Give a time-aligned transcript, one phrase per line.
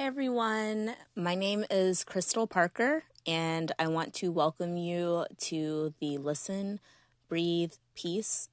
[0.00, 0.94] Hi, everyone.
[1.14, 6.80] My name is Crystal Parker, and I want to welcome you to the Listen,
[7.28, 8.48] Breathe, Peace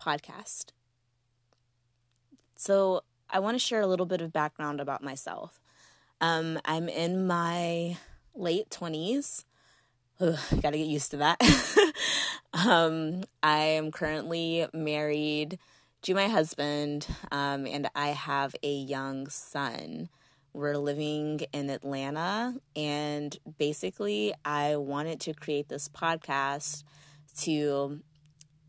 [0.00, 0.66] podcast.
[2.54, 5.60] So, I want to share a little bit of background about myself.
[6.20, 7.96] Um, I'm in my
[8.32, 9.42] late 20s.
[10.20, 11.40] Ugh, gotta get used to that.
[12.54, 15.58] um, I am currently married
[16.02, 20.08] to my husband, um, and I have a young son.
[20.54, 26.84] We're living in Atlanta, and basically, I wanted to create this podcast
[27.40, 28.00] to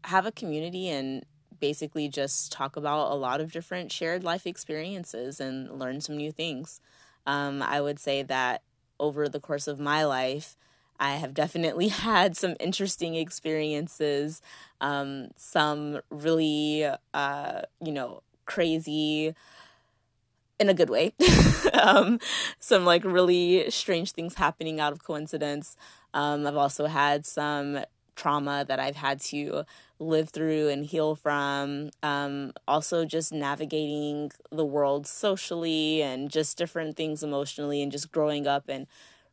[0.06, 1.26] have a community and
[1.60, 6.32] basically just talk about a lot of different shared life experiences and learn some new
[6.32, 6.82] things.
[7.28, 8.64] Um, I would say that
[9.00, 10.58] over the course of my life,
[11.00, 14.42] I have definitely had some interesting experiences,
[14.82, 19.36] um, some really, uh, you know, crazy
[20.60, 21.14] in a good way.
[21.74, 22.20] um,
[22.60, 25.76] some like really strange things happening out of coincidence.
[26.14, 27.80] Um, I've also had some
[28.16, 29.66] trauma that I've had to
[30.00, 31.92] live through and heal from.
[32.02, 38.48] Um, also, just navigating the world socially and just different things emotionally, and just growing
[38.48, 38.88] up and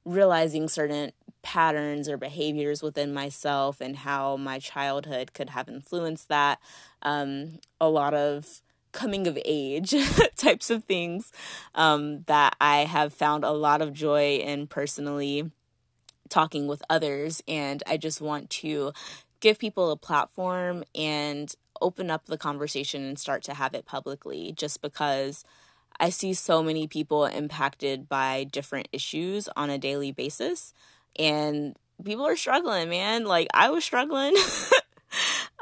[0.04, 1.12] realizing certain
[1.42, 6.58] patterns or behaviors within myself and how my childhood could have influenced that.
[7.02, 9.94] Um, a lot of coming of age
[10.36, 11.32] types of things
[11.74, 15.50] um, that I have found a lot of joy in personally
[16.28, 17.42] talking with others.
[17.46, 18.92] And I just want to
[19.40, 24.52] give people a platform and open up the conversation and start to have it publicly
[24.56, 25.44] just because
[25.98, 30.72] I see so many people impacted by different issues on a daily basis.
[31.18, 33.24] And people are struggling, man.
[33.24, 34.34] Like I was struggling.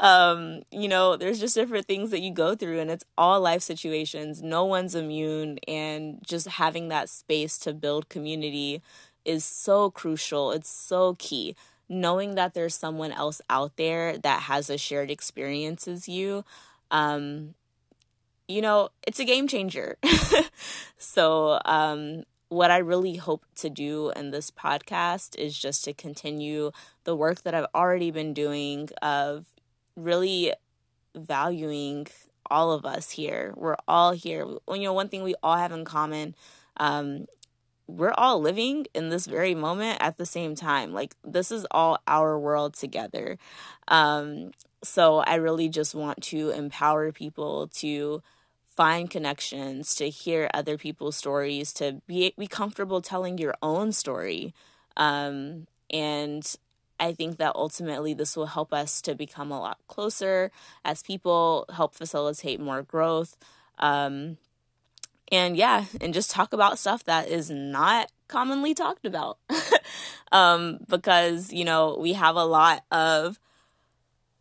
[0.01, 3.61] um, you know, there's just different things that you go through, and it's all life
[3.61, 4.43] situations.
[4.43, 8.83] No one's immune, and just having that space to build community
[9.27, 10.53] is so crucial.
[10.53, 11.55] It's so key.
[11.87, 16.45] Knowing that there's someone else out there that has a shared experience as you,
[16.91, 17.55] um,
[18.49, 19.99] you know, it's a game changer.
[20.99, 26.71] so, um, what I really hope to do in this podcast is just to continue
[27.05, 29.47] the work that I've already been doing of
[30.05, 30.53] really
[31.15, 32.07] valuing
[32.51, 33.55] all of us here.
[33.57, 34.47] We're all here.
[34.69, 36.35] You know, one thing we all have in common,
[36.77, 37.27] um,
[37.87, 40.93] we're all living in this very moment at the same time.
[40.93, 43.39] Like this is all our world together.
[43.89, 44.53] Um,
[44.83, 48.23] so I really just want to empower people to
[48.65, 54.55] find connections, to hear other people's stories, to be be comfortable telling your own story.
[54.97, 56.57] Um, and
[57.01, 60.53] I think that ultimately this will help us to become a lot closer
[60.85, 63.37] as people, help facilitate more growth.
[63.79, 64.37] Um,
[65.33, 69.39] and yeah, and just talk about stuff that is not commonly talked about.
[70.33, 73.39] um, because, you know, we have a lot of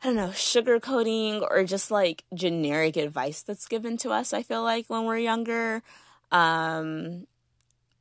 [0.01, 4.63] I don't know, sugarcoating or just like generic advice that's given to us, I feel
[4.63, 5.83] like when we're younger.
[6.31, 7.27] Um,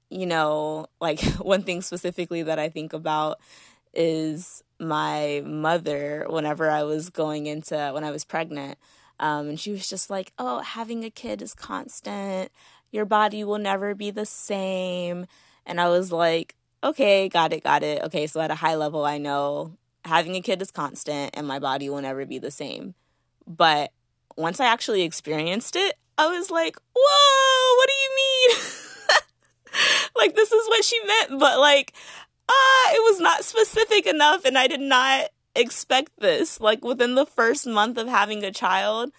[0.09, 3.41] you know, like one thing specifically that I think about
[3.95, 8.79] is my mother whenever I was going into when I was pregnant.
[9.21, 12.53] Um, and she was just like, Oh, having a kid is constant.
[12.91, 15.27] Your body will never be the same.
[15.67, 16.55] And I was like,
[16.85, 18.03] Okay, got it, got it.
[18.05, 21.59] Okay, so at a high level, I know having a kid is constant and my
[21.59, 22.95] body will never be the same.
[23.47, 23.93] But
[24.37, 28.59] once I actually experienced it, I was like, whoa, what do you mean?
[30.17, 31.95] like, this is what she meant, but like,
[32.49, 36.61] ah, it was not specific enough and I did not expect this.
[36.61, 39.13] Like, within the first month of having a child,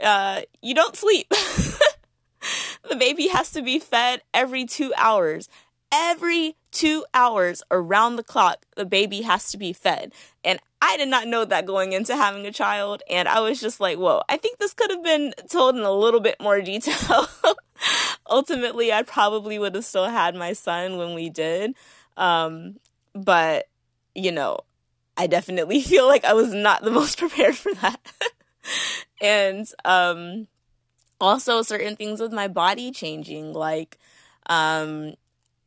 [0.00, 1.28] uh, you don't sleep.
[2.88, 5.48] the baby has to be fed every two hours
[5.94, 10.12] every two hours around the clock, the baby has to be fed.
[10.42, 13.02] And I did not know that going into having a child.
[13.08, 15.92] And I was just like, whoa, I think this could have been told in a
[15.92, 17.28] little bit more detail.
[18.28, 21.74] Ultimately, I probably would have still had my son when we did.
[22.16, 22.76] Um,
[23.14, 23.68] but,
[24.14, 24.60] you know,
[25.16, 28.00] I definitely feel like I was not the most prepared for that.
[29.20, 30.48] and um,
[31.20, 33.98] also, certain things with my body changing, like,
[34.46, 35.14] um,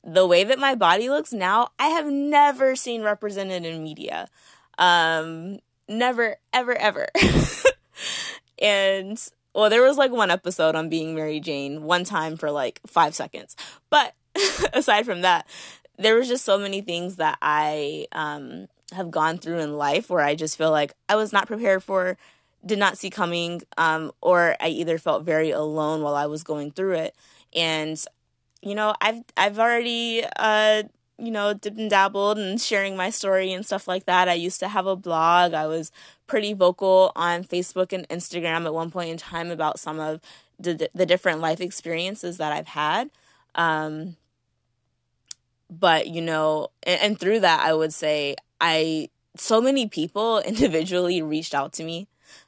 [0.03, 4.29] the way that my body looks now, I have never seen represented in media.
[4.77, 5.59] Um,
[5.89, 7.07] never, ever, ever.
[8.61, 9.21] and
[9.53, 13.15] well, there was like one episode on being Mary Jane one time for like five
[13.15, 13.55] seconds.
[13.89, 14.13] But
[14.73, 15.47] aside from that,
[15.97, 20.21] there was just so many things that I um, have gone through in life where
[20.21, 22.17] I just feel like I was not prepared for,
[22.65, 26.71] did not see coming, um, or I either felt very alone while I was going
[26.71, 27.15] through it.
[27.55, 28.03] And
[28.61, 30.83] you know, I've I've already uh
[31.19, 34.29] you know, dipped and dabbled and sharing my story and stuff like that.
[34.29, 35.53] I used to have a blog.
[35.53, 35.91] I was
[36.27, 40.21] pretty vocal on Facebook and Instagram at one point in time about some of
[40.59, 43.09] the, the different life experiences that I've had.
[43.55, 44.15] Um,
[45.69, 51.21] but, you know, and, and through that, I would say I, so many people individually
[51.21, 52.07] reached out to me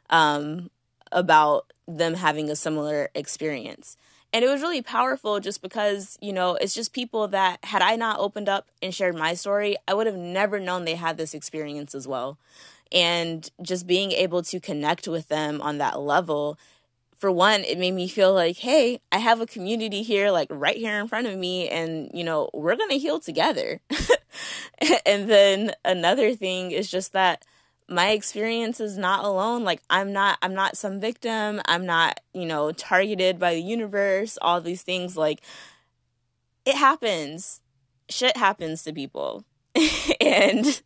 [0.10, 0.70] um,
[1.12, 3.98] about them having a similar experience.
[4.32, 7.96] And it was really powerful just because, you know, it's just people that had I
[7.96, 11.34] not opened up and shared my story, I would have never known they had this
[11.34, 12.38] experience as well.
[12.92, 16.60] And just being able to connect with them on that level,
[17.20, 20.78] for one, it made me feel like, hey, I have a community here, like right
[20.78, 23.82] here in front of me, and, you know, we're to heal together.
[25.06, 27.44] and then another thing is just that
[27.90, 29.64] my experience is not alone.
[29.64, 31.62] Like i'm not i'm not some victim.
[31.66, 35.18] I'm not you know targeted by the universe all these things.
[35.18, 35.42] Like
[36.66, 37.62] it happens.
[38.10, 39.44] Shit happens to people.
[40.22, 40.82] And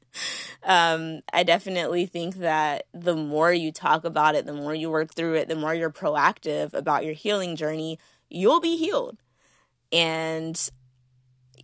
[0.65, 5.13] um, i definitely think that the more you talk about it the more you work
[5.13, 8.00] through it the more you're proactive about your healing journey
[8.30, 9.18] you'll be healed
[9.92, 10.69] and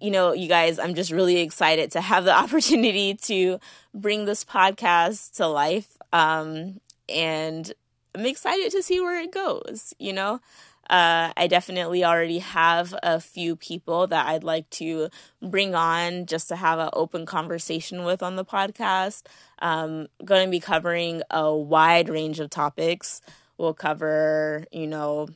[0.01, 3.59] you know, you guys, I'm just really excited to have the opportunity to
[3.93, 5.97] bring this podcast to life.
[6.13, 7.71] Um, and
[8.15, 10.39] I'm excited to see where it goes, you know.
[10.89, 15.09] Uh, I definitely already have a few people that I'd like to
[15.41, 19.23] bring on just to have an open conversation with on the podcast.
[19.59, 23.21] Um, going to be covering a wide range of topics.
[23.57, 25.27] We'll cover, you know,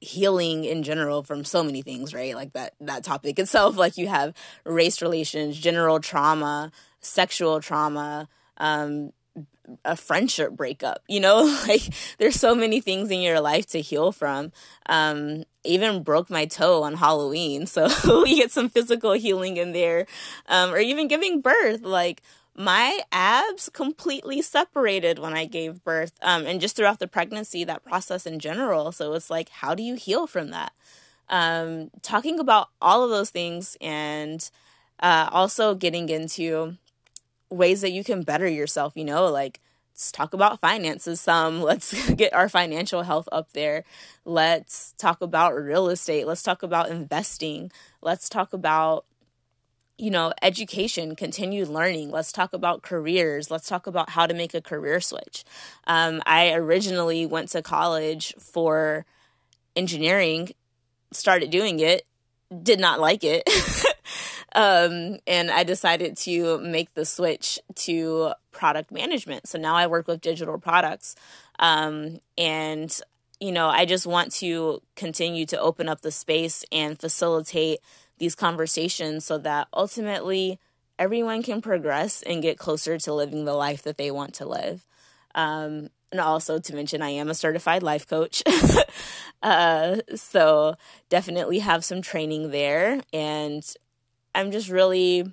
[0.00, 2.34] healing in general from so many things, right?
[2.34, 3.76] Like that that topic itself.
[3.76, 4.34] Like you have
[4.64, 9.12] race relations, general trauma, sexual trauma, um,
[9.84, 11.02] a friendship breakup.
[11.08, 11.82] You know, like
[12.18, 14.52] there's so many things in your life to heal from.
[14.86, 17.88] Um, even broke my toe on Halloween, so
[18.22, 20.06] we get some physical healing in there,
[20.46, 22.22] um, or even giving birth, like
[22.54, 27.84] my abs completely separated when I gave birth um, and just throughout the pregnancy, that
[27.84, 28.92] process in general.
[28.92, 30.72] So it's like, how do you heal from that?
[31.30, 34.48] Um, talking about all of those things and
[35.00, 36.76] uh, also getting into
[37.52, 39.60] ways that you can better yourself, you know, like
[39.92, 41.60] let's talk about finances some.
[41.72, 43.84] Let's get our financial health up there.
[44.24, 46.26] Let's talk about real estate.
[46.26, 47.70] Let's talk about investing.
[48.00, 49.04] Let's talk about
[49.98, 52.10] you know, education, continued learning.
[52.10, 53.52] Let's talk about careers.
[53.52, 55.44] Let's talk about how to make a career switch.
[55.86, 59.06] Um, I originally went to college for
[59.76, 60.50] engineering,
[61.12, 62.04] started doing it,
[62.62, 63.48] did not like it.
[64.54, 69.48] um, and I decided to make the switch to product management.
[69.48, 71.14] So now I work with digital products.
[71.58, 72.96] Um, and,
[73.40, 77.80] you know, I just want to continue to open up the space and facilitate
[78.18, 80.58] these conversations so that ultimately
[80.98, 84.84] everyone can progress and get closer to living the life that they want to live.
[85.34, 88.42] Um, and also to mention, I am a certified life coach.
[89.42, 90.76] uh, so
[91.08, 93.00] definitely have some training there.
[93.14, 93.64] And
[94.34, 95.32] I'm just really,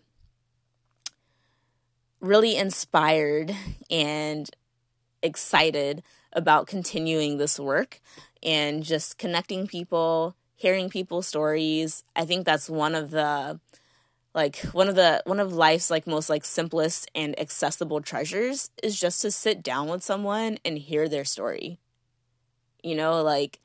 [2.20, 3.56] really inspired
[3.90, 4.50] and
[5.24, 6.04] excited
[6.34, 8.02] about continuing this work
[8.44, 12.04] and just connecting people hearing people's stories.
[12.16, 13.60] I think that's one of the
[14.36, 19.00] like one of the one of life's like most like simplest and accessible treasures is
[19.00, 21.80] just to sit down with someone and hear their story.
[22.84, 23.60] You know, like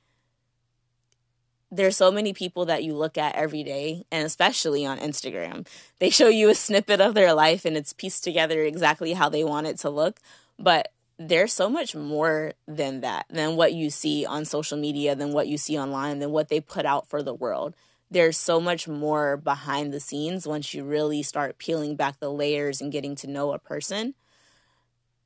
[1.75, 5.67] there's so many people that you look at every day and especially on Instagram.
[5.99, 9.43] They show you a snippet of their life and it's pieced together exactly how they
[9.43, 10.21] want it to look,
[10.59, 15.33] but there's so much more than that, than what you see on social media, than
[15.33, 17.75] what you see online, than what they put out for the world.
[18.11, 22.81] There's so much more behind the scenes once you really start peeling back the layers
[22.81, 24.15] and getting to know a person.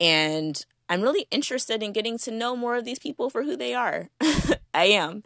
[0.00, 3.74] And I'm really interested in getting to know more of these people for who they
[3.74, 4.08] are.
[4.74, 5.22] I am.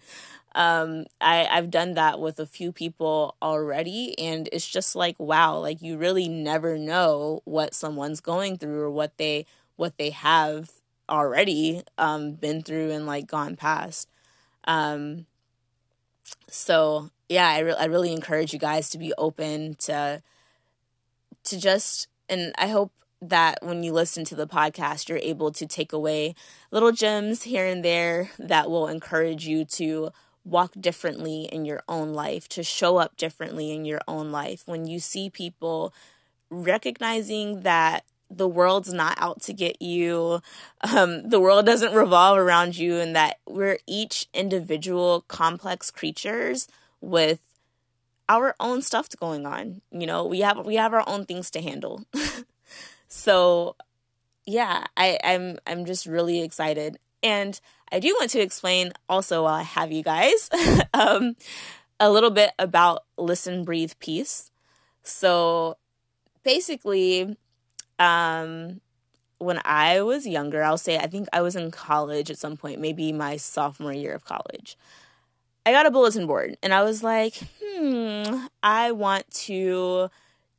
[0.54, 5.59] Um, I, I've done that with a few people already, and it's just like, wow,
[5.59, 10.71] like you really never know what someone's going through or what they what they have
[11.09, 14.09] already um, been through and like gone past.
[14.64, 15.26] Um,
[16.49, 20.23] so yeah, I, I really encourage you guys to be open to
[21.44, 25.66] to just and I hope that when you listen to the podcast, you're able to
[25.66, 26.35] take away
[26.71, 30.11] little gems here and there that will encourage you to
[30.44, 34.62] walk differently in your own life, to show up differently in your own life.
[34.66, 35.94] When you see people
[36.50, 38.04] recognizing that
[38.37, 40.40] the world's not out to get you.
[40.80, 46.66] Um, the world doesn't revolve around you, and that we're each individual complex creatures
[47.00, 47.40] with
[48.28, 49.82] our own stuff going on.
[49.90, 52.04] You know, we have we have our own things to handle.
[53.08, 53.76] so
[54.46, 56.99] yeah, I, I'm I'm just really excited.
[57.22, 57.61] And
[57.92, 60.49] I do want to explain also while I have you guys
[60.94, 61.37] um,
[62.00, 64.50] a little bit about Listen, Breathe, Peace.
[65.02, 65.76] So
[66.42, 67.37] basically,
[67.99, 68.80] um,
[69.37, 72.80] when I was younger, I'll say I think I was in college at some point,
[72.80, 74.78] maybe my sophomore year of college.
[75.66, 80.08] I got a bulletin board and I was like, hmm, I want to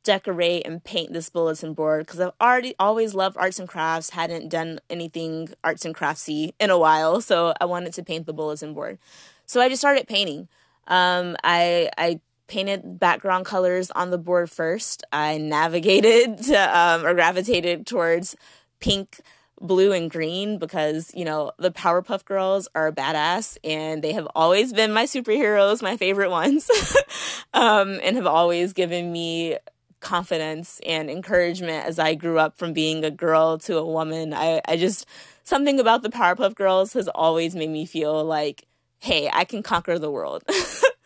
[0.04, 4.48] decorate and paint this bulletin board because I've already always loved arts and crafts, hadn't
[4.50, 8.74] done anything arts and craftsy in a while, so I wanted to paint the bulletin
[8.74, 8.98] board.
[9.46, 10.48] So I just started painting.
[10.86, 15.04] Um, I I painted background colors on the board first.
[15.12, 18.36] I navigated to, um, or gravitated towards
[18.80, 19.20] pink,
[19.60, 24.72] blue, and green because, you know, the Powerpuff Girls are badass and they have always
[24.72, 26.70] been my superheroes, my favorite ones,
[27.54, 29.56] um, and have always given me
[30.04, 34.32] confidence and encouragement as I grew up from being a girl to a woman.
[34.32, 35.06] I, I just,
[35.42, 38.66] something about the Powerpuff Girls has always made me feel like,
[39.00, 40.44] hey, I can conquer the world.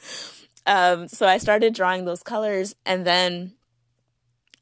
[0.66, 3.54] um, so I started drawing those colors and then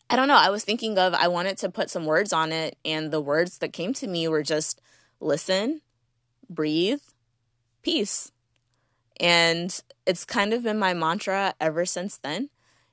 [0.09, 0.37] I don't know.
[0.37, 3.59] I was thinking of, I wanted to put some words on it, and the words
[3.59, 4.81] that came to me were just
[5.19, 5.81] listen,
[6.49, 7.00] breathe,
[7.83, 8.31] peace.
[9.19, 9.76] And
[10.07, 12.50] it's kind of been my mantra ever since then.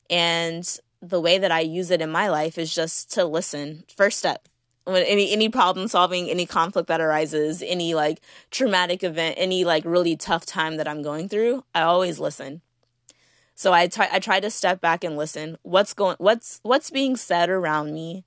[0.10, 0.68] And
[1.04, 3.84] the way that I use it in my life is just to listen.
[3.96, 4.48] First step.
[4.86, 9.84] When any any problem solving, any conflict that arises, any like traumatic event, any like
[9.86, 12.62] really tough time that I'm going through, I always listen.
[13.56, 15.58] So I try I try to step back and listen.
[15.64, 18.26] What's going what's what's being said around me,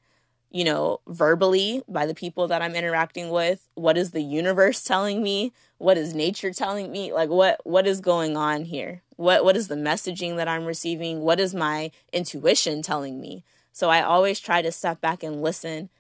[0.51, 3.69] you know, verbally by the people that I'm interacting with?
[3.75, 5.53] What is the universe telling me?
[5.79, 7.13] What is nature telling me?
[7.13, 9.03] Like what what is going on here?
[9.17, 11.21] What what is the messaging that I'm receiving?
[11.21, 13.45] What is my intuition telling me?
[13.73, 15.91] So I always try to step back and listen,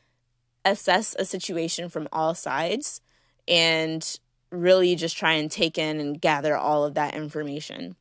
[0.64, 3.00] assess a situation from all sides
[3.46, 4.18] and
[4.50, 7.96] really just try and take in and gather all of that information.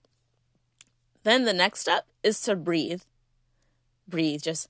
[1.24, 3.02] Then the next step is to breathe.
[4.08, 4.70] Breathe, just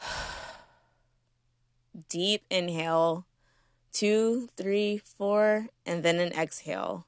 [2.08, 3.26] deep inhale,
[3.92, 7.06] two, three, four, and then an exhale,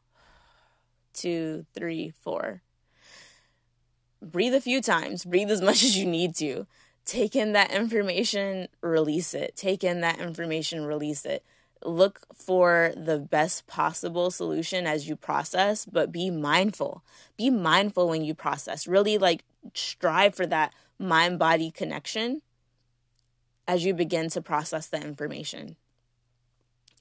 [1.13, 2.63] two, three, four.
[4.21, 6.67] Breathe a few times, breathe as much as you need to.
[7.05, 9.57] Take in that information, release it.
[9.57, 11.45] Take in that information, release it
[11.85, 17.03] look for the best possible solution as you process, but be mindful.
[17.37, 18.87] Be mindful when you process.
[18.87, 22.43] Really like strive for that mind body connection
[23.67, 25.77] as you begin to process the information.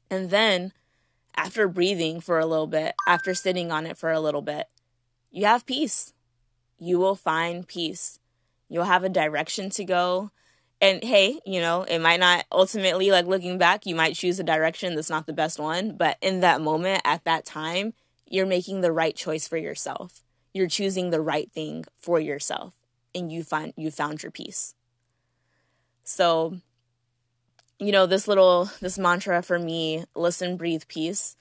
[0.10, 0.74] And then,
[1.36, 4.68] after breathing for a little bit, after sitting on it for a little bit,
[5.32, 6.14] you have peace.
[6.78, 8.20] You will find peace.
[8.70, 10.32] You'll have a direction to go
[10.82, 14.44] and hey, you know, it might not ultimately, like looking back, you might choose a
[14.44, 15.96] direction that's not the best one.
[15.96, 17.94] But in that moment, at that time,
[18.28, 20.24] you're making the right choice for yourself.
[20.54, 22.74] You're choosing the right thing for yourself,
[23.14, 24.74] and you find you found your peace.
[26.04, 26.58] So,
[27.82, 31.36] you know, this little this mantra for me: listen, breathe, peace.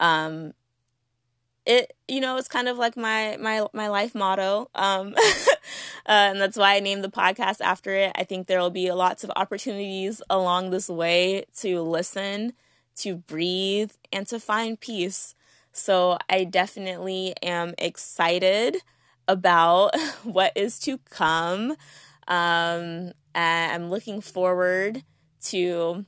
[0.00, 0.52] Um,
[1.66, 5.54] it you know it's kind of like my my my life motto um uh,
[6.06, 9.24] and that's why i named the podcast after it i think there will be lots
[9.24, 12.52] of opportunities along this way to listen
[12.94, 15.34] to breathe and to find peace
[15.72, 18.76] so i definitely am excited
[19.26, 21.74] about what is to come
[22.28, 25.02] um i'm looking forward
[25.44, 26.04] to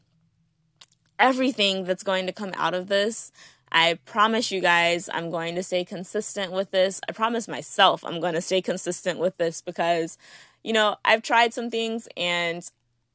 [1.18, 3.32] everything that's going to come out of this
[3.70, 7.00] I promise you guys I'm going to stay consistent with this.
[7.08, 10.18] I promise myself I'm going to stay consistent with this because,
[10.62, 12.68] you know, I've tried some things and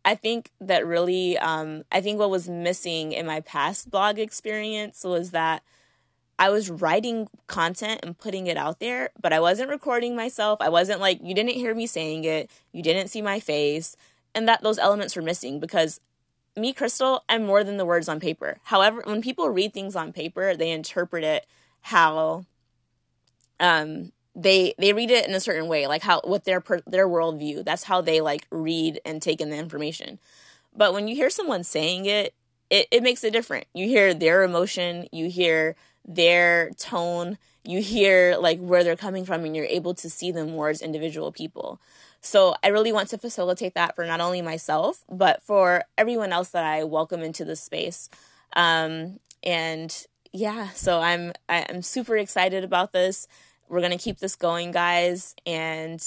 [0.03, 5.03] I think that really, um, I think what was missing in my past blog experience
[5.03, 5.63] was that
[6.39, 10.59] I was writing content and putting it out there, but I wasn't recording myself.
[10.59, 13.95] I wasn't like, you didn't hear me saying it, you didn't see my face,
[14.33, 15.99] and that those elements were missing because
[16.55, 18.59] me, Crystal, I'm more than the words on paper.
[18.63, 21.45] However, when people read things on paper, they interpret it
[21.81, 22.45] how
[23.59, 27.63] um they they read it in a certain way, like how with their their worldview.
[27.65, 30.19] That's how they like read and take in the information.
[30.75, 32.33] But when you hear someone saying it,
[32.69, 33.65] it, it makes it different.
[33.73, 39.43] You hear their emotion, you hear their tone, you hear like where they're coming from,
[39.43, 41.81] and you're able to see them more as individual people.
[42.21, 46.49] So I really want to facilitate that for not only myself, but for everyone else
[46.49, 48.09] that I welcome into the space.
[48.55, 53.27] Um, and yeah, so I'm I'm super excited about this.
[53.67, 56.01] we're to keep this going, guys, and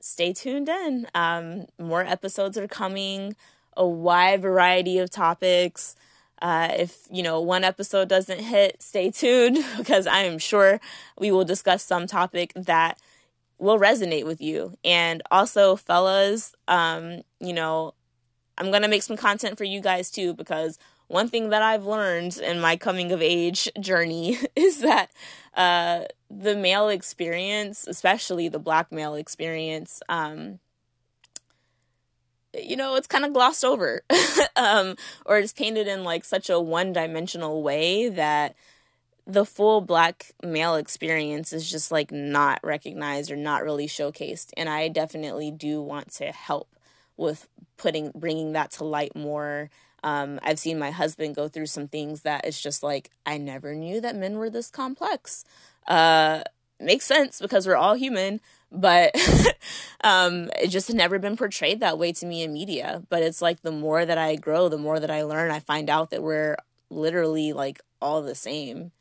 [0.00, 1.06] stay tuned in.
[1.14, 3.36] Um, more episodes are coming,
[3.76, 5.94] a wide variety of topics.
[6.42, 10.80] Uh, if you know one episode doesn't hit, stay tuned because I am sure
[11.18, 12.98] we will discuss some topic that
[13.60, 14.74] will resonate with you.
[14.84, 17.94] And also, fellas, um, you know,
[18.58, 22.38] I'm gonna make some content for you guys too because one thing that I've learned
[22.38, 25.10] in my coming of age journey is that
[25.54, 30.60] uh, the male experience, especially the black male experience, um,
[32.54, 34.02] you know, it's kind of glossed over
[34.56, 38.54] um, or it's painted in like such a one dimensional way that
[39.32, 44.50] the full black male experience is just like not recognized or not really showcased.
[44.56, 46.68] And I definitely do want to help
[47.16, 49.70] with putting, bringing that to light more
[50.02, 53.74] um, I've seen my husband go through some things that it's just like, I never
[53.74, 55.44] knew that men were this complex.
[55.86, 56.42] Uh,
[56.78, 58.40] makes sense because we're all human,
[58.72, 59.14] but
[60.04, 63.02] um, it just had never been portrayed that way to me in media.
[63.08, 65.90] But it's like the more that I grow, the more that I learn, I find
[65.90, 66.56] out that we're
[66.88, 68.92] literally like all the same,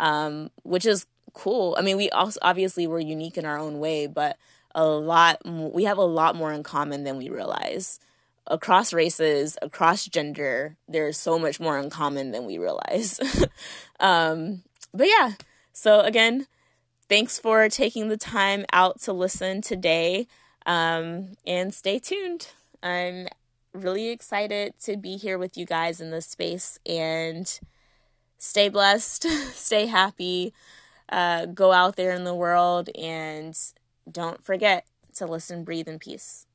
[0.00, 1.76] um, which is cool.
[1.78, 4.36] I mean, we also obviously we're unique in our own way, but
[4.74, 8.00] a lot we have a lot more in common than we realize
[8.46, 13.20] across races, across gender, there's so much more in common than we realize.
[14.00, 15.32] um, but yeah,
[15.72, 16.46] so again,
[17.08, 20.26] thanks for taking the time out to listen today
[20.66, 22.48] um, and stay tuned.
[22.82, 23.28] I'm
[23.72, 27.58] really excited to be here with you guys in this space and
[28.38, 29.22] stay blessed,
[29.54, 30.52] stay happy,
[31.08, 33.58] uh, go out there in the world, and
[34.10, 34.86] don't forget
[35.16, 36.46] to listen, breathe in peace.